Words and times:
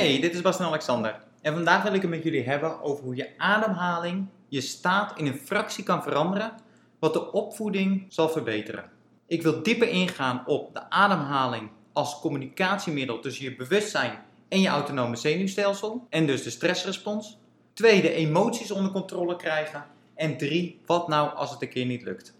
Hey, 0.00 0.20
dit 0.20 0.34
is 0.34 0.40
Bas 0.40 0.58
en 0.58 0.64
Alexander. 0.64 1.18
En 1.42 1.52
vandaag 1.52 1.82
wil 1.82 1.94
ik 1.94 2.00
het 2.00 2.10
met 2.10 2.22
jullie 2.22 2.44
hebben 2.44 2.82
over 2.82 3.04
hoe 3.04 3.14
je 3.14 3.38
ademhaling 3.38 4.26
je 4.48 4.60
staat 4.60 5.18
in 5.18 5.26
een 5.26 5.38
fractie 5.38 5.84
kan 5.84 6.02
veranderen, 6.02 6.52
wat 6.98 7.12
de 7.12 7.32
opvoeding 7.32 8.06
zal 8.08 8.28
verbeteren. 8.28 8.90
Ik 9.26 9.42
wil 9.42 9.62
dieper 9.62 9.88
ingaan 9.88 10.46
op 10.46 10.74
de 10.74 10.90
ademhaling 10.90 11.70
als 11.92 12.20
communicatiemiddel 12.20 13.20
tussen 13.20 13.44
je 13.44 13.56
bewustzijn 13.56 14.18
en 14.48 14.60
je 14.60 14.68
autonome 14.68 15.16
zenuwstelsel 15.16 16.06
en 16.10 16.26
dus 16.26 16.42
de 16.42 16.50
stressrespons. 16.50 17.38
Twee, 17.72 18.02
de 18.02 18.12
emoties 18.12 18.70
onder 18.70 18.92
controle 18.92 19.36
krijgen. 19.36 19.86
En 20.14 20.36
drie, 20.36 20.80
wat 20.86 21.08
nou 21.08 21.34
als 21.34 21.50
het 21.50 21.62
een 21.62 21.68
keer 21.68 21.86
niet 21.86 22.02
lukt. 22.02 22.34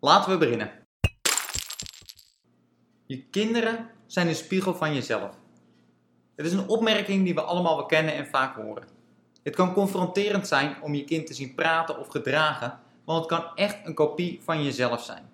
Laten 0.00 0.32
we 0.32 0.38
beginnen. 0.38 0.70
Je 3.06 3.24
kinderen 3.30 3.90
zijn 4.06 4.28
een 4.28 4.34
spiegel 4.34 4.74
van 4.74 4.94
jezelf. 4.94 5.39
Het 6.40 6.48
is 6.48 6.54
een 6.54 6.68
opmerking 6.68 7.24
die 7.24 7.34
we 7.34 7.40
allemaal 7.40 7.76
wel 7.76 7.86
kennen 7.86 8.14
en 8.14 8.26
vaak 8.26 8.56
horen. 8.56 8.84
Het 9.42 9.54
kan 9.54 9.72
confronterend 9.72 10.48
zijn 10.48 10.76
om 10.82 10.94
je 10.94 11.04
kind 11.04 11.26
te 11.26 11.34
zien 11.34 11.54
praten 11.54 11.98
of 11.98 12.08
gedragen, 12.08 12.78
want 13.04 13.18
het 13.18 13.28
kan 13.28 13.54
echt 13.54 13.76
een 13.84 13.94
kopie 13.94 14.40
van 14.42 14.64
jezelf 14.64 15.02
zijn. 15.04 15.30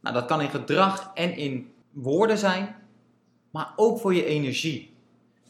Nou, 0.00 0.14
dat 0.14 0.24
kan 0.24 0.40
in 0.40 0.50
gedrag 0.50 1.10
en 1.14 1.36
in 1.36 1.72
woorden 1.90 2.38
zijn, 2.38 2.76
maar 3.50 3.72
ook 3.76 4.00
voor 4.00 4.14
je 4.14 4.24
energie. 4.24 4.94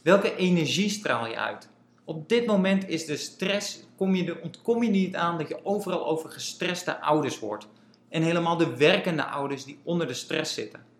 Welke 0.03 0.37
energie 0.37 0.89
straal 0.89 1.27
je 1.27 1.37
uit? 1.37 1.69
Op 2.05 2.29
dit 2.29 2.47
moment 2.47 2.89
is 2.89 3.07
de 3.07 3.17
stress, 3.17 3.85
kom 3.97 4.15
je 4.15 4.43
ontkom 4.43 4.83
je 4.83 4.91
niet 4.91 5.17
aan 5.17 5.39
dat 5.39 5.49
je 5.49 5.65
overal 5.65 6.07
over 6.07 6.30
gestreste 6.30 7.01
ouders 7.01 7.39
hoort. 7.39 7.67
En 8.09 8.23
helemaal 8.23 8.57
de 8.57 8.77
werkende 8.77 9.25
ouders 9.25 9.65
die 9.65 9.79
onder 9.83 10.07
de 10.07 10.15
stress 10.15 10.55
zitten. 10.55 10.91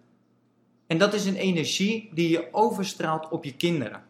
En 0.87 0.99
dat 0.99 1.15
is 1.15 1.25
een 1.25 1.37
energie 1.37 2.11
die 2.15 2.29
je 2.29 2.49
overstraalt 2.53 3.29
op 3.29 3.45
je 3.45 3.57
kinderen. 3.57 4.03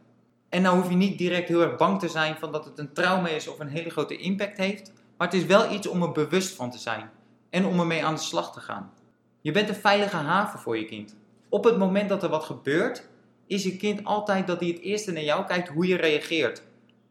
En 0.48 0.62
nou 0.62 0.76
hoef 0.76 0.88
je 0.88 0.96
niet 0.96 1.18
direct 1.18 1.48
heel 1.48 1.62
erg 1.62 1.76
bang 1.76 2.00
te 2.00 2.08
zijn 2.08 2.36
van 2.36 2.52
dat 2.52 2.64
het 2.64 2.78
een 2.78 2.92
trauma 2.92 3.28
is 3.28 3.48
of 3.48 3.58
een 3.58 3.68
hele 3.68 3.90
grote 3.90 4.16
impact 4.16 4.56
heeft. 4.56 4.92
Maar 5.16 5.28
het 5.28 5.36
is 5.36 5.46
wel 5.46 5.72
iets 5.72 5.86
om 5.86 6.02
er 6.02 6.12
bewust 6.12 6.54
van 6.54 6.70
te 6.70 6.78
zijn. 6.78 7.10
En 7.50 7.66
om 7.66 7.80
ermee 7.80 8.04
aan 8.04 8.14
de 8.14 8.20
slag 8.20 8.52
te 8.52 8.60
gaan. 8.60 8.92
Je 9.40 9.52
bent 9.52 9.68
een 9.68 9.74
veilige 9.74 10.16
haven 10.16 10.58
voor 10.58 10.78
je 10.78 10.84
kind. 10.84 11.16
Op 11.48 11.64
het 11.64 11.78
moment 11.78 12.08
dat 12.08 12.22
er 12.22 12.28
wat 12.28 12.44
gebeurt, 12.44 13.08
is 13.46 13.62
je 13.62 13.76
kind 13.76 14.04
altijd 14.04 14.46
dat 14.46 14.60
hij 14.60 14.68
het 14.68 14.80
eerste 14.80 15.12
naar 15.12 15.22
jou 15.22 15.46
kijkt 15.46 15.68
hoe 15.68 15.86
je 15.86 15.96
reageert. 15.96 16.62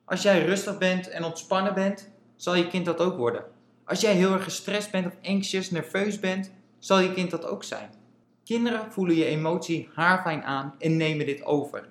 Als 0.05 0.21
jij 0.21 0.45
rustig 0.45 0.77
bent 0.77 1.09
en 1.09 1.23
ontspannen 1.23 1.73
bent, 1.73 2.09
zal 2.35 2.55
je 2.55 2.67
kind 2.67 2.85
dat 2.85 2.99
ook 2.99 3.17
worden. 3.17 3.43
Als 3.85 4.01
jij 4.01 4.13
heel 4.13 4.33
erg 4.33 4.43
gestrest 4.43 4.91
bent 4.91 5.05
of 5.05 5.15
anxious, 5.23 5.71
nerveus 5.71 6.19
bent, 6.19 6.51
zal 6.79 6.99
je 6.99 7.13
kind 7.13 7.31
dat 7.31 7.45
ook 7.45 7.63
zijn. 7.63 7.89
Kinderen 8.43 8.91
voelen 8.91 9.15
je 9.15 9.25
emotie 9.25 9.89
haarfijn 9.93 10.43
aan 10.43 10.75
en 10.79 10.97
nemen 10.97 11.25
dit 11.25 11.43
over. 11.43 11.89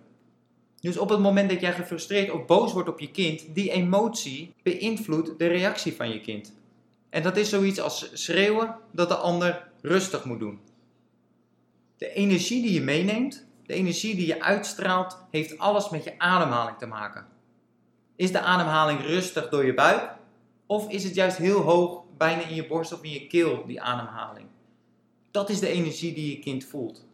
Dus 0.81 0.99
op 0.99 1.09
het 1.09 1.21
moment 1.21 1.51
dat 1.51 1.61
jij 1.61 1.73
gefrustreerd 1.73 2.31
of 2.31 2.47
boos 2.47 2.73
wordt 2.73 2.89
op 2.89 3.01
je 3.01 3.11
kind, 3.11 3.55
die 3.55 3.71
emotie 3.71 4.55
beïnvloedt 4.63 5.39
de 5.39 5.47
reactie 5.47 5.95
van 5.95 6.11
je 6.11 6.21
kind. 6.21 6.53
En 7.11 7.23
dat 7.23 7.37
is 7.37 7.49
zoiets 7.49 7.81
als 7.81 8.11
schreeuwen 8.13 8.77
dat 8.93 9.09
de 9.09 9.17
ander 9.17 9.69
rustig 9.83 10.25
moet 10.25 10.39
doen. 10.39 10.61
De 11.97 12.13
energie 12.13 12.63
die 12.63 12.73
je 12.73 12.81
meeneemt, 12.81 13.47
de 13.67 13.75
energie 13.75 14.15
die 14.15 14.27
je 14.27 14.43
uitstraalt, 14.43 15.19
heeft 15.31 15.59
alles 15.59 15.91
met 15.91 16.05
je 16.05 16.19
ademhaling 16.19 16.79
te 16.79 16.87
maken. 16.87 17.27
Is 18.17 18.33
de 18.33 18.41
ademhaling 18.41 19.01
rustig 19.01 19.49
door 19.49 19.67
je 19.67 19.75
buik? 19.75 20.11
Of 20.67 20.91
is 20.91 21.05
het 21.05 21.15
juist 21.15 21.37
heel 21.37 21.61
hoog, 21.61 22.03
bijna 22.17 22.43
in 22.43 22.55
je 22.55 22.67
borst 22.67 22.93
of 22.93 23.03
in 23.03 23.11
je 23.11 23.27
keel, 23.27 23.67
die 23.67 23.83
ademhaling? 23.83 24.47
Dat 25.31 25.51
is 25.51 25.61
de 25.61 25.69
energie 25.69 26.15
die 26.15 26.31
je 26.31 26.39
kind 26.39 26.65
voelt. 26.65 27.05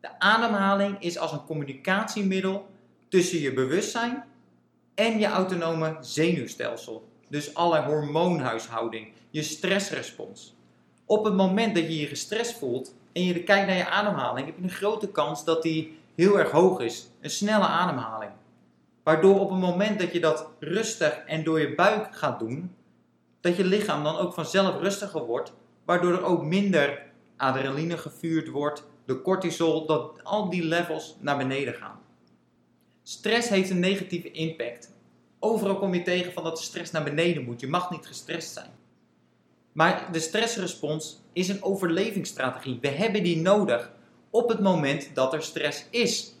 De 0.00 0.18
ademhaling 0.18 1.02
is 1.02 1.18
als 1.18 1.32
een 1.32 1.44
communicatiemiddel 1.44 2.66
tussen 3.08 3.40
je 3.40 3.52
bewustzijn 3.52 4.24
en 4.94 5.18
je 5.18 5.26
autonome 5.26 5.96
zenuwstelsel. 6.00 7.08
Dus 7.28 7.54
alle 7.54 7.82
hormoonhuishouding, 7.82 9.12
je 9.30 9.42
stressrespons. 9.42 10.54
Op 11.04 11.24
het 11.24 11.34
moment 11.34 11.74
dat 11.74 11.84
je 11.84 12.00
je 12.00 12.06
gestrest 12.06 12.58
voelt 12.58 12.94
en 13.12 13.24
je 13.24 13.42
kijkt 13.42 13.66
naar 13.66 13.76
je 13.76 13.88
ademhaling, 13.88 14.46
heb 14.46 14.56
je 14.56 14.62
een 14.62 14.70
grote 14.70 15.08
kans 15.08 15.44
dat 15.44 15.62
die 15.62 15.98
heel 16.14 16.38
erg 16.38 16.50
hoog 16.50 16.80
is. 16.80 17.08
Een 17.20 17.30
snelle 17.30 17.66
ademhaling. 17.66 18.32
Waardoor 19.02 19.40
op 19.40 19.50
het 19.50 19.58
moment 19.58 19.98
dat 19.98 20.12
je 20.12 20.20
dat 20.20 20.48
rustig 20.58 21.22
en 21.26 21.44
door 21.44 21.60
je 21.60 21.74
buik 21.74 22.16
gaat 22.16 22.38
doen, 22.38 22.74
dat 23.40 23.56
je 23.56 23.64
lichaam 23.64 24.04
dan 24.04 24.16
ook 24.16 24.34
vanzelf 24.34 24.80
rustiger 24.80 25.24
wordt, 25.24 25.52
waardoor 25.84 26.12
er 26.12 26.24
ook 26.24 26.42
minder 26.42 27.06
adrenaline 27.38 27.98
gevuurd 27.98 28.48
wordt, 28.48 28.84
de 29.04 29.22
cortisol, 29.22 29.86
dat 29.86 30.24
al 30.24 30.50
die 30.50 30.64
levels 30.64 31.16
naar 31.20 31.36
beneden 31.36 31.74
gaan. 31.74 32.00
Stress 33.02 33.48
heeft 33.48 33.70
een 33.70 33.80
negatieve 33.80 34.30
impact. 34.30 34.96
Overal 35.38 35.78
kom 35.78 35.94
je 35.94 36.02
tegen 36.02 36.32
van 36.32 36.44
dat 36.44 36.56
de 36.56 36.62
stress 36.62 36.90
naar 36.90 37.04
beneden 37.04 37.44
moet. 37.44 37.60
Je 37.60 37.68
mag 37.68 37.90
niet 37.90 38.06
gestrest 38.06 38.52
zijn. 38.52 38.70
Maar 39.72 40.08
de 40.12 40.20
stressrespons 40.20 41.20
is 41.32 41.48
een 41.48 41.62
overlevingsstrategie. 41.62 42.78
We 42.80 42.88
hebben 42.88 43.22
die 43.22 43.36
nodig 43.36 43.92
op 44.30 44.48
het 44.48 44.60
moment 44.60 45.10
dat 45.14 45.32
er 45.32 45.42
stress 45.42 45.84
is. 45.90 46.34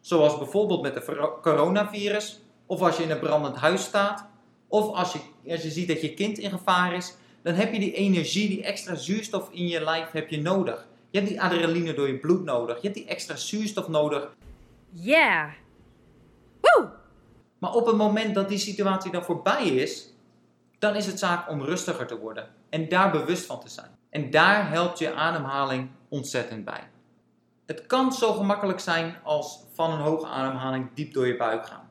Zoals 0.00 0.38
bijvoorbeeld 0.38 0.82
met 0.82 0.94
de 0.94 1.38
coronavirus, 1.42 2.40
of 2.66 2.80
als 2.80 2.96
je 2.96 3.02
in 3.02 3.10
een 3.10 3.18
brandend 3.18 3.56
huis 3.56 3.82
staat, 3.82 4.26
of 4.68 4.94
als 4.94 5.12
je, 5.12 5.18
als 5.50 5.62
je 5.62 5.70
ziet 5.70 5.88
dat 5.88 6.00
je 6.00 6.14
kind 6.14 6.38
in 6.38 6.50
gevaar 6.50 6.94
is, 6.94 7.14
dan 7.44 7.54
heb 7.54 7.72
je 7.72 7.78
die 7.78 7.92
energie, 7.92 8.48
die 8.48 8.62
extra 8.62 8.94
zuurstof 8.94 9.48
in 9.50 9.66
je 9.66 9.80
lijf 9.80 10.10
heb 10.10 10.28
je 10.28 10.40
nodig. 10.40 10.86
Je 11.10 11.18
hebt 11.18 11.30
die 11.30 11.42
adrenaline 11.42 11.94
door 11.94 12.06
je 12.06 12.18
bloed 12.18 12.44
nodig. 12.44 12.76
Je 12.76 12.82
hebt 12.82 12.94
die 12.94 13.06
extra 13.06 13.36
zuurstof 13.36 13.88
nodig. 13.88 14.34
Yeah! 14.90 15.52
Woo! 16.60 16.88
Maar 17.58 17.72
op 17.72 17.86
het 17.86 17.96
moment 17.96 18.34
dat 18.34 18.48
die 18.48 18.58
situatie 18.58 19.10
dan 19.10 19.22
voorbij 19.22 19.66
is, 19.66 20.14
dan 20.78 20.94
is 20.94 21.06
het 21.06 21.18
zaak 21.18 21.50
om 21.50 21.62
rustiger 21.62 22.06
te 22.06 22.18
worden 22.18 22.48
en 22.70 22.88
daar 22.88 23.10
bewust 23.10 23.46
van 23.46 23.60
te 23.60 23.68
zijn. 23.68 23.90
En 24.10 24.30
daar 24.30 24.70
helpt 24.70 24.98
je 24.98 25.14
ademhaling 25.14 25.90
ontzettend 26.08 26.64
bij. 26.64 26.88
Het 27.66 27.86
kan 27.86 28.12
zo 28.12 28.32
gemakkelijk 28.32 28.80
zijn 28.80 29.16
als 29.22 29.64
van 29.74 29.90
een 29.90 30.00
hoge 30.00 30.26
ademhaling 30.26 30.88
diep 30.94 31.12
door 31.12 31.26
je 31.26 31.36
buik 31.36 31.66
gaan. 31.66 31.90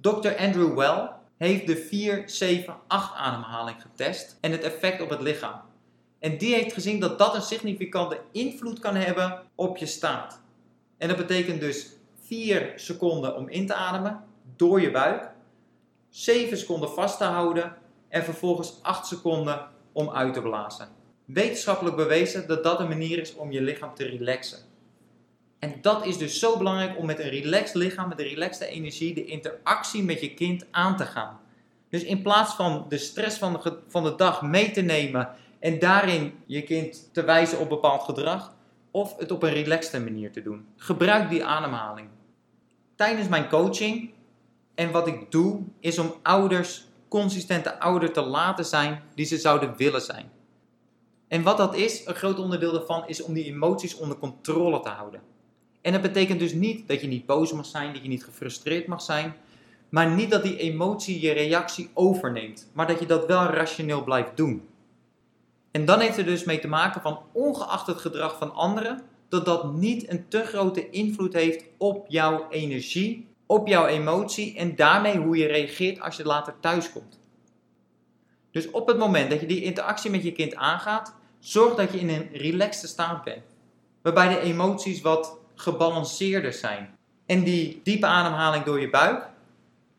Dr. 0.00 0.36
Andrew 0.38 0.76
Well 0.76 1.20
heeft 1.42 1.66
de 1.66 1.76
4, 1.76 2.22
7, 2.26 2.76
8 2.86 3.14
ademhaling 3.14 3.82
getest 3.82 4.38
en 4.40 4.52
het 4.52 4.62
effect 4.62 5.00
op 5.00 5.10
het 5.10 5.20
lichaam. 5.20 5.60
En 6.18 6.38
die 6.38 6.54
heeft 6.54 6.72
gezien 6.72 7.00
dat 7.00 7.18
dat 7.18 7.34
een 7.34 7.42
significante 7.42 8.20
invloed 8.32 8.78
kan 8.78 8.94
hebben 8.94 9.42
op 9.54 9.76
je 9.76 9.86
staat. 9.86 10.40
En 10.98 11.08
dat 11.08 11.16
betekent 11.16 11.60
dus 11.60 11.86
4 12.20 12.72
seconden 12.76 13.36
om 13.36 13.48
in 13.48 13.66
te 13.66 13.74
ademen 13.74 14.24
door 14.56 14.80
je 14.80 14.90
buik, 14.90 15.30
7 16.10 16.58
seconden 16.58 16.90
vast 16.90 17.18
te 17.18 17.24
houden 17.24 17.76
en 18.08 18.24
vervolgens 18.24 18.78
8 18.82 19.06
seconden 19.06 19.68
om 19.92 20.10
uit 20.10 20.34
te 20.34 20.42
blazen. 20.42 20.88
Wetenschappelijk 21.24 21.96
bewezen 21.96 22.46
dat 22.46 22.64
dat 22.64 22.80
een 22.80 22.88
manier 22.88 23.18
is 23.18 23.34
om 23.34 23.52
je 23.52 23.62
lichaam 23.62 23.94
te 23.94 24.04
relaxen. 24.04 24.58
En 25.62 25.74
dat 25.80 26.06
is 26.06 26.18
dus 26.18 26.38
zo 26.38 26.56
belangrijk 26.58 26.98
om 26.98 27.06
met 27.06 27.18
een 27.18 27.28
relaxed 27.28 27.74
lichaam, 27.74 28.08
met 28.08 28.18
een 28.18 28.28
relaxte 28.28 28.66
energie, 28.66 29.14
de 29.14 29.24
interactie 29.24 30.02
met 30.02 30.20
je 30.20 30.34
kind 30.34 30.66
aan 30.70 30.96
te 30.96 31.04
gaan. 31.04 31.40
Dus 31.88 32.02
in 32.04 32.22
plaats 32.22 32.54
van 32.54 32.86
de 32.88 32.98
stress 32.98 33.38
van 33.38 33.52
de, 33.52 33.78
van 33.88 34.04
de 34.04 34.14
dag 34.14 34.42
mee 34.42 34.70
te 34.70 34.80
nemen 34.80 35.28
en 35.58 35.78
daarin 35.78 36.34
je 36.46 36.62
kind 36.62 37.08
te 37.12 37.24
wijzen 37.24 37.58
op 37.58 37.68
bepaald 37.68 38.02
gedrag, 38.02 38.54
of 38.90 39.18
het 39.18 39.30
op 39.30 39.42
een 39.42 39.52
relaxte 39.52 40.00
manier 40.00 40.32
te 40.32 40.42
doen. 40.42 40.66
Gebruik 40.76 41.30
die 41.30 41.44
ademhaling. 41.44 42.08
Tijdens 42.96 43.28
mijn 43.28 43.48
coaching 43.48 44.10
en 44.74 44.90
wat 44.90 45.06
ik 45.06 45.30
doe, 45.30 45.62
is 45.80 45.98
om 45.98 46.14
ouders 46.22 46.84
consistente 47.08 47.80
ouder 47.80 48.12
te 48.12 48.22
laten 48.22 48.64
zijn 48.64 49.02
die 49.14 49.26
ze 49.26 49.38
zouden 49.38 49.76
willen 49.76 50.02
zijn. 50.02 50.30
En 51.28 51.42
wat 51.42 51.56
dat 51.56 51.74
is, 51.74 52.06
een 52.06 52.14
groot 52.14 52.38
onderdeel 52.38 52.72
daarvan, 52.72 53.08
is 53.08 53.22
om 53.22 53.32
die 53.32 53.44
emoties 53.44 53.96
onder 53.96 54.18
controle 54.18 54.80
te 54.80 54.88
houden. 54.88 55.30
En 55.82 55.92
dat 55.92 56.02
betekent 56.02 56.38
dus 56.38 56.52
niet 56.52 56.88
dat 56.88 57.00
je 57.00 57.06
niet 57.06 57.26
boos 57.26 57.52
mag 57.52 57.66
zijn, 57.66 57.92
dat 57.92 58.02
je 58.02 58.08
niet 58.08 58.24
gefrustreerd 58.24 58.86
mag 58.86 59.02
zijn, 59.02 59.34
maar 59.88 60.10
niet 60.10 60.30
dat 60.30 60.42
die 60.42 60.56
emotie 60.56 61.20
je 61.20 61.32
reactie 61.32 61.90
overneemt, 61.94 62.70
maar 62.72 62.86
dat 62.86 62.98
je 62.98 63.06
dat 63.06 63.26
wel 63.26 63.44
rationeel 63.44 64.04
blijft 64.04 64.36
doen. 64.36 64.68
En 65.70 65.84
dan 65.84 66.00
heeft 66.00 66.18
er 66.18 66.24
dus 66.24 66.44
mee 66.44 66.58
te 66.58 66.68
maken 66.68 67.00
van 67.00 67.20
ongeacht 67.32 67.86
het 67.86 67.98
gedrag 67.98 68.38
van 68.38 68.54
anderen, 68.54 69.02
dat 69.28 69.44
dat 69.44 69.72
niet 69.72 70.10
een 70.10 70.28
te 70.28 70.44
grote 70.44 70.90
invloed 70.90 71.32
heeft 71.32 71.64
op 71.76 72.04
jouw 72.08 72.46
energie, 72.50 73.26
op 73.46 73.68
jouw 73.68 73.86
emotie 73.86 74.56
en 74.56 74.76
daarmee 74.76 75.16
hoe 75.16 75.36
je 75.36 75.46
reageert 75.46 76.00
als 76.00 76.16
je 76.16 76.24
later 76.24 76.54
thuis 76.60 76.92
komt. 76.92 77.20
Dus 78.50 78.70
op 78.70 78.86
het 78.86 78.98
moment 78.98 79.30
dat 79.30 79.40
je 79.40 79.46
die 79.46 79.62
interactie 79.62 80.10
met 80.10 80.22
je 80.22 80.32
kind 80.32 80.54
aangaat, 80.54 81.14
zorg 81.38 81.74
dat 81.74 81.92
je 81.92 81.98
in 81.98 82.08
een 82.08 82.28
relaxte 82.32 82.86
staat 82.86 83.24
bent. 83.24 83.42
Waarbij 84.02 84.28
de 84.28 84.40
emoties 84.40 85.00
wat 85.00 85.38
gebalanceerder 85.62 86.52
zijn. 86.52 86.98
En 87.26 87.42
die 87.42 87.80
diepe 87.84 88.06
ademhaling 88.06 88.64
door 88.64 88.80
je 88.80 88.90
buik 88.90 89.28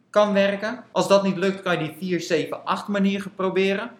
kan 0.10 0.34
werken. 0.34 0.84
Als 0.92 1.08
dat 1.08 1.24
niet 1.24 1.38
lukt, 1.38 1.62
kan 1.62 1.72
je 1.72 1.88
die 1.88 2.10
4, 2.10 2.22
7, 2.22 2.66
8 2.66 2.88
manier 2.88 3.26
proberen. 3.36 3.92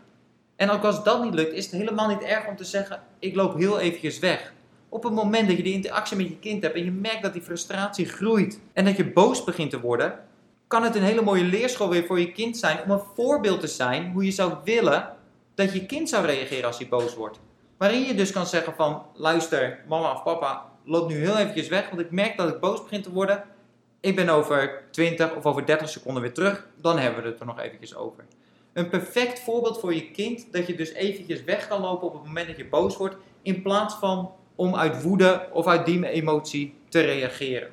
En 0.56 0.70
ook 0.70 0.84
als 0.84 1.04
dat 1.04 1.24
niet 1.24 1.34
lukt, 1.34 1.54
is 1.54 1.66
het 1.66 1.74
helemaal 1.74 2.08
niet 2.08 2.22
erg 2.22 2.48
om 2.48 2.56
te 2.56 2.64
zeggen: 2.64 3.02
ik 3.20 3.36
loop 3.36 3.58
heel 3.58 3.80
eventjes 3.80 4.20
weg. 4.20 4.54
Op 4.90 5.04
het 5.04 5.14
moment 5.14 5.48
dat 5.48 5.58
je 5.58 5.64
die 5.64 5.74
interactie 5.74 6.18
met 6.18 6.28
je 6.28 6.40
kind 6.40 6.64
hebt 6.64 6.76
en 6.76 6.84
je 6.84 6.92
merkt 6.92 7.22
dat 7.22 7.34
die 7.34 7.42
frustratie 7.42 8.06
groeit 8.06 8.60
en 8.74 8.86
dat 8.86 8.98
je 8.98 9.12
boos 9.12 9.44
begint 9.44 9.70
te 9.70 9.80
worden, 9.80 10.20
kan 10.68 10.84
het 10.84 10.96
een 10.96 11.04
hele 11.04 11.22
mooie 11.22 11.44
leerschool 11.44 11.90
weer 11.90 12.06
voor 12.06 12.20
je 12.20 12.32
kind 12.32 12.58
zijn 12.58 12.84
om 12.84 12.92
een 12.92 13.04
voorbeeld 13.16 13.60
te 13.60 13.68
zijn 13.68 14.12
hoe 14.12 14.26
je 14.26 14.32
zou 14.32 14.54
willen 14.64 15.16
dat 15.56 15.74
je 15.74 15.86
kind 15.86 16.10
zou 16.10 16.26
reageren 16.26 16.66
als 16.66 16.78
hij 16.78 16.88
boos 16.88 17.16
wordt. 17.16 17.40
Waarin 17.78 18.02
je 18.02 18.16
dus 18.16 18.32
kan 18.32 18.46
zeggen 18.46 18.74
van, 18.74 19.06
luister, 19.14 19.84
mama 19.88 20.12
of 20.12 20.24
papa, 20.24 20.66
loop 20.86 21.10
nu 21.10 21.16
heel 21.16 21.38
eventjes 21.38 21.68
weg, 21.68 21.90
want 21.90 22.02
ik 22.02 22.12
merk 22.12 22.38
dat 22.38 22.50
ik 22.50 22.60
boos 22.60 22.84
begin 22.84 23.02
te 23.02 23.12
worden. 23.12 23.44
Ik 24.00 24.16
ben 24.16 24.30
over 24.30 24.84
20 24.92 25.36
of 25.36 25.46
over 25.46 25.66
30 25.66 25.90
seconden 25.90 26.22
weer 26.22 26.34
terug, 26.34 26.68
dan 26.82 27.00
hebben 27.00 27.24
we 27.24 27.30
het 27.30 27.40
er 27.40 27.46
nog 27.46 27.60
eventjes 27.60 27.96
over. 27.96 28.26
Een 28.74 28.90
perfect 28.90 29.40
voorbeeld 29.40 29.80
voor 29.80 29.94
je 29.94 30.12
kind, 30.12 30.54
dat 30.54 30.68
je 30.68 30.76
dus 30.76 30.92
eventjes 30.94 31.44
weg 31.44 31.68
kan 31.68 31.82
lopen 31.82 32.08
op 32.08 32.14
het 32.14 32.24
moment 32.24 32.48
dat 32.48 32.58
je 32.58 32.66
boos 32.66 32.98
wordt, 32.98 33.16
in 33.42 33.62
plaats 33.62 33.96
van 33.96 34.32
om 34.56 34.76
uit 34.76 35.02
woede 35.02 35.48
of 35.52 35.68
uit 35.68 35.86
die 35.86 36.08
emotie 36.08 36.74
te 36.90 37.02
reageren. 37.02 37.70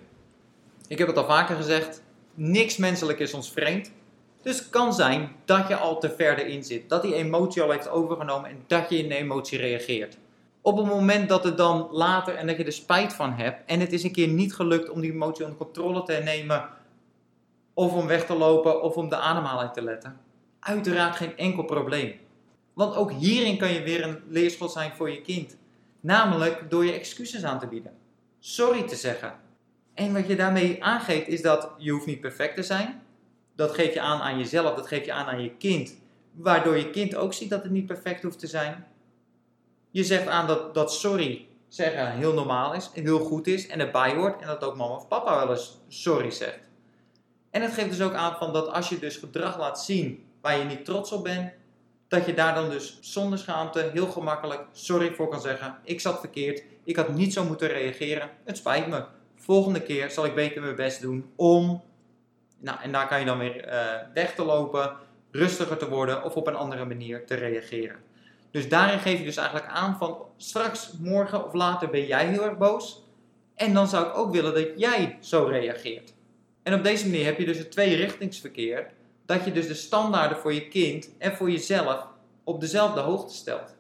Ik 0.89 0.99
heb 0.99 1.07
het 1.07 1.17
al 1.17 1.25
vaker 1.25 1.57
gezegd, 1.57 2.03
niks 2.35 2.77
menselijk 2.77 3.19
is 3.19 3.35
ons 3.35 3.53
vreemd. 3.53 3.93
Dus 4.43 4.59
het 4.59 4.71
kan 4.71 4.95
zijn 4.95 5.37
dat 5.45 5.69
je 5.69 5.77
al 5.77 6.01
te 6.01 6.11
verder 6.11 6.47
in 6.47 6.65
zit, 6.65 6.89
dat 6.89 7.03
die 7.03 7.15
emotie 7.15 7.63
al 7.63 7.71
heeft 7.71 7.89
overgenomen 7.89 8.51
en 8.51 8.65
dat 8.67 8.91
je 8.91 8.99
in 8.99 9.09
de 9.09 9.15
emotie 9.15 9.59
reageert. 9.59 10.17
Op 10.63 10.77
het 10.77 10.87
moment 10.87 11.29
dat 11.29 11.45
het 11.45 11.57
dan 11.57 11.89
later 11.91 12.35
en 12.35 12.47
dat 12.47 12.57
je 12.57 12.65
er 12.65 12.73
spijt 12.73 13.13
van 13.13 13.33
hebt 13.33 13.63
en 13.67 13.81
het 13.81 13.93
is 13.93 14.03
een 14.03 14.13
keer 14.13 14.29
niet 14.29 14.55
gelukt 14.55 14.91
om 14.91 15.01
die 15.01 15.13
emotie 15.13 15.45
onder 15.45 15.59
controle 15.59 16.03
te 16.03 16.21
nemen, 16.25 16.69
of 17.75 17.93
om 17.93 18.07
weg 18.07 18.27
te 18.27 18.35
lopen 18.35 18.83
of 18.83 18.95
om 18.95 19.09
de 19.09 19.17
ademhaling 19.17 19.73
te 19.73 19.83
letten, 19.83 20.21
uiteraard 20.61 21.17
geen 21.17 21.37
enkel 21.37 21.65
probleem. 21.65 22.15
Want 22.73 22.97
ook 22.97 23.13
hierin 23.13 23.59
kan 23.59 23.73
je 23.73 23.83
weer 23.83 24.03
een 24.03 24.23
leerschool 24.29 24.69
zijn 24.69 24.93
voor 24.93 25.11
je 25.11 25.21
kind. 25.21 25.57
Namelijk 26.01 26.71
door 26.71 26.85
je 26.85 26.93
excuses 26.93 27.45
aan 27.45 27.59
te 27.59 27.67
bieden. 27.67 27.93
Sorry 28.39 28.83
te 28.83 28.97
zeggen. 28.97 29.35
En 29.95 30.13
wat 30.13 30.27
je 30.27 30.37
daarmee 30.37 30.85
aangeeft 30.85 31.29
is 31.29 31.43
dat 31.43 31.71
je 31.79 31.91
hoeft 31.91 32.07
niet 32.07 32.21
perfect 32.21 32.57
te 32.57 32.63
zijn. 32.63 33.03
Dat 33.57 33.71
geef 33.71 33.95
je 33.95 34.01
aan 34.01 34.21
aan 34.21 34.39
jezelf, 34.39 34.75
dat 34.77 34.87
geef 34.87 35.05
je 35.05 35.13
aan 35.13 35.27
aan 35.27 35.43
je 35.43 35.57
kind. 35.57 35.95
Waardoor 36.33 36.77
je 36.77 36.91
kind 36.91 37.15
ook 37.15 37.33
ziet 37.33 37.51
dat 37.51 37.63
het 37.63 37.73
niet 37.73 37.87
perfect 37.87 38.23
hoeft 38.23 38.39
te 38.39 38.47
zijn. 38.47 38.87
Je 39.91 40.05
zegt 40.05 40.27
aan 40.27 40.47
dat, 40.47 40.75
dat 40.75 40.93
sorry 40.93 41.49
zeggen 41.69 42.13
heel 42.13 42.33
normaal 42.33 42.75
is, 42.75 42.91
en 42.95 43.03
heel 43.03 43.19
goed 43.19 43.47
is 43.47 43.67
en 43.67 43.81
erbij 43.81 44.15
hoort. 44.15 44.41
En 44.41 44.47
dat 44.47 44.65
ook 44.65 44.77
mama 44.77 44.95
of 44.95 45.09
papa 45.09 45.39
wel 45.39 45.51
eens 45.51 45.79
sorry 45.89 46.31
zegt. 46.31 46.69
En 47.51 47.63
het 47.63 47.73
geeft 47.73 47.91
dus 47.91 48.01
ook 48.01 48.15
aan 48.15 48.37
van 48.37 48.53
dat 48.53 48.73
als 48.73 48.89
je 48.89 48.99
dus 48.99 49.17
gedrag 49.17 49.59
laat 49.59 49.81
zien 49.81 50.25
waar 50.41 50.59
je 50.59 50.65
niet 50.65 50.85
trots 50.85 51.13
op 51.13 51.25
bent, 51.25 51.53
dat 52.09 52.27
je 52.27 52.35
daar 52.35 52.55
dan 52.55 52.71
dus 52.71 52.99
zonder 53.01 53.39
schaamte 53.39 53.91
heel 53.93 54.07
gemakkelijk 54.07 54.67
sorry 54.73 55.15
voor 55.15 55.29
kan 55.29 55.41
zeggen. 55.41 55.79
Ik 55.85 56.01
zat 56.01 56.21
verkeerd, 56.21 56.63
ik 56.85 56.97
had 56.97 57.09
niet 57.09 57.33
zo 57.33 57.45
moeten 57.45 57.69
reageren, 57.69 58.31
het 58.45 58.57
spijt 58.57 58.87
me. 58.87 59.05
Volgende 59.37 59.83
keer 59.83 60.11
zal 60.11 60.25
ik 60.25 60.35
beter 60.35 60.63
mijn 60.63 60.77
best 60.77 61.01
doen 61.01 61.33
om. 61.37 61.83
Nou, 62.59 62.79
en 62.83 62.93
daar 62.93 63.09
kan 63.09 63.19
je 63.21 63.27
dan 63.27 63.39
weer 63.39 63.69
uh, 63.69 63.75
weg 64.15 64.35
te 64.35 64.45
lopen, 64.45 64.97
rustiger 65.31 65.77
te 65.77 65.89
worden 65.89 66.25
of 66.25 66.35
op 66.35 66.47
een 66.47 66.55
andere 66.55 66.85
manier 66.85 67.27
te 67.27 67.35
reageren. 67.35 67.97
Dus 68.51 68.69
daarin 68.69 68.99
geef 68.99 69.19
je 69.19 69.25
dus 69.25 69.37
eigenlijk 69.37 69.69
aan 69.69 69.97
van 69.97 70.19
straks, 70.37 70.93
morgen 71.01 71.45
of 71.45 71.53
later 71.53 71.91
ben 71.91 72.07
jij 72.07 72.27
heel 72.27 72.45
erg 72.45 72.59
boos. 72.59 73.05
En 73.55 73.75
dan 73.75 73.89
zou 73.89 74.07
ik 74.07 74.17
ook 74.17 74.33
willen 74.33 74.55
dat 74.55 74.69
jij 74.77 75.17
zo 75.21 75.45
reageert. 75.45 76.13
En 76.63 76.75
op 76.75 76.85
deze 76.85 77.09
manier 77.09 77.25
heb 77.25 77.39
je 77.39 77.45
dus 77.45 77.59
het 77.59 77.71
tweerichtingsverkeer 77.71 78.91
dat 79.27 79.45
je 79.45 79.53
dus 79.53 79.67
de 79.67 79.75
standaarden 79.75 80.39
voor 80.39 80.53
je 80.55 80.69
kind 80.69 81.09
en 81.19 81.37
voor 81.37 81.51
jezelf 81.51 82.07
op 82.45 82.61
dezelfde 82.61 83.01
hoogte 83.01 83.35
stelt. 83.35 83.75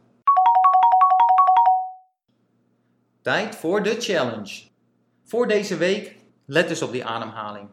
Tijd 3.22 3.56
voor 3.56 3.82
de 3.82 3.96
challenge. 4.00 4.62
Voor 5.24 5.48
deze 5.48 5.76
week, 5.76 6.16
let 6.46 6.68
dus 6.68 6.82
op 6.82 6.92
die 6.92 7.04
ademhaling. 7.04 7.68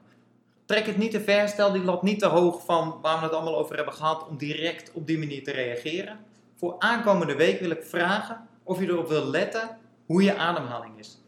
Trek 0.66 0.86
het 0.86 0.98
niet 0.98 1.12
te 1.12 1.22
ver, 1.22 1.50
stel 1.50 1.72
die 1.72 1.84
lat 1.84 2.04
niet 2.04 2.20
te 2.20 2.26
hoog 2.26 2.66
van 2.66 3.00
waar 3.02 3.18
we 3.18 3.24
het 3.24 3.34
allemaal 3.34 3.58
over 3.58 3.76
hebben 3.76 3.94
gehad 3.94 4.28
om 4.28 4.38
direct 4.38 4.92
op 4.94 5.08
die 5.08 5.18
manier 5.18 5.44
te 5.44 5.52
reageren. 5.52 6.20
Voor 6.58 6.76
aankomende 6.80 7.36
week 7.36 7.60
wil 7.60 7.70
ik 7.70 7.84
vragen 7.84 8.48
of 8.64 8.80
je 8.80 8.88
erop 8.88 9.08
wil 9.08 9.26
letten 9.26 9.78
hoe 10.06 10.24
je 10.24 10.38
ademhaling 10.38 11.00
is 11.00 11.22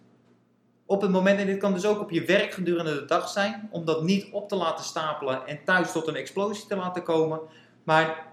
op 0.90 1.02
het 1.02 1.12
moment, 1.12 1.40
en 1.40 1.46
dit 1.46 1.58
kan 1.58 1.74
dus 1.74 1.86
ook 1.86 2.00
op 2.00 2.12
je 2.12 2.26
werk 2.26 2.52
gedurende 2.52 2.94
de 2.94 3.06
dag 3.06 3.30
zijn, 3.30 3.70
om 3.72 3.86
dat 3.86 4.04
niet 4.04 4.28
op 4.32 4.50
te 4.50 4.56
laten 4.56 4.86
stapelen 4.86 5.48
en 5.48 5.60
thuis 5.66 5.92
tot 5.92 6.08
een 6.08 6.16
explosie 6.16 6.68
te 6.68 6.76
laten 6.76 7.04
komen. 7.04 7.40
Maar 7.84 8.28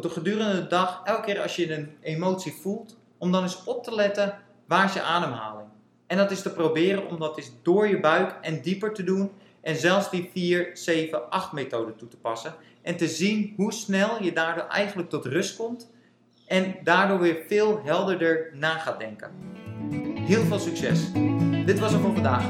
de 0.00 0.08
gedurende 0.08 0.54
de 0.62 0.66
dag, 0.66 1.00
elke 1.04 1.20
keer 1.20 1.40
als 1.40 1.56
je 1.56 1.74
een 1.74 1.96
emotie 2.00 2.52
voelt, 2.52 2.96
om 3.18 3.32
dan 3.32 3.42
eens 3.42 3.64
op 3.64 3.84
te 3.84 3.94
letten 3.94 4.38
waar 4.66 4.84
is 4.84 4.92
je 4.92 5.02
ademhaling. 5.02 5.68
En 6.06 6.16
dat 6.16 6.30
is 6.30 6.42
te 6.42 6.52
proberen 6.52 7.08
om 7.08 7.18
dat 7.18 7.38
eens 7.38 7.52
door 7.62 7.88
je 7.88 8.00
buik 8.00 8.38
en 8.40 8.62
dieper 8.62 8.94
te 8.94 9.04
doen. 9.04 9.30
En 9.60 9.76
zelfs 9.76 10.10
die 10.10 10.30
4, 10.32 10.70
7, 10.72 11.30
8 11.30 11.52
methode 11.52 11.96
toe 11.96 12.08
te 12.08 12.16
passen. 12.16 12.54
En 12.82 12.96
te 12.96 13.08
zien 13.08 13.52
hoe 13.56 13.72
snel 13.72 14.22
je 14.22 14.32
daardoor 14.32 14.66
eigenlijk 14.66 15.10
tot 15.10 15.24
rust 15.24 15.56
komt. 15.56 15.90
En 16.46 16.74
daardoor 16.82 17.18
weer 17.18 17.36
veel 17.46 17.80
helderder 17.84 18.50
na 18.54 18.78
gaat 18.78 18.98
denken. 18.98 19.30
Heel 20.26 20.42
veel 20.42 20.58
succes! 20.58 21.12
Dit 21.64 21.78
was 21.78 21.92
hem 21.92 22.00
voor 22.00 22.12
vandaag. 22.12 22.44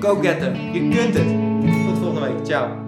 Go 0.00 0.14
get 0.14 0.38
them. 0.38 0.54
Je 0.54 0.96
kunt 0.96 1.14
het. 1.14 1.28
Tot 1.86 1.98
volgende 1.98 2.32
week. 2.32 2.46
Ciao. 2.46 2.87